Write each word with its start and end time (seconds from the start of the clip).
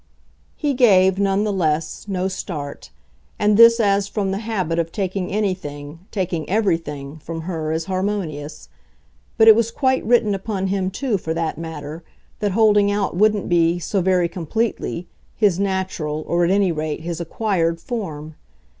He 0.55 0.73
gave, 0.73 1.19
none 1.19 1.43
the 1.43 1.53
less, 1.53 2.07
no 2.07 2.27
start 2.27 2.89
and 3.37 3.55
this 3.55 3.79
as 3.79 4.07
from 4.07 4.31
the 4.31 4.39
habit 4.39 4.79
of 4.79 4.91
taking 4.91 5.31
anything, 5.31 5.99
taking 6.09 6.49
everything, 6.49 7.19
from 7.19 7.41
her 7.41 7.71
as 7.71 7.85
harmonious. 7.85 8.67
But 9.37 9.47
it 9.47 9.55
was 9.55 9.69
quite 9.69 10.03
written 10.03 10.33
upon 10.33 10.69
him 10.69 10.89
too, 10.89 11.19
for 11.19 11.35
that 11.35 11.59
matter, 11.59 12.03
that 12.39 12.53
holding 12.53 12.89
out 12.91 13.15
wouldn't 13.15 13.47
be, 13.47 13.77
so 13.77 14.01
very 14.01 14.27
completely, 14.27 15.07
his 15.35 15.59
natural, 15.59 16.23
or 16.27 16.43
at 16.45 16.49
any 16.49 16.71
rate 16.71 17.01
his 17.01 17.21
acquired, 17.21 17.79
form. 17.79 18.33